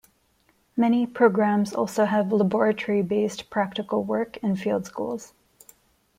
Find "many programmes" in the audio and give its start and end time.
0.75-1.75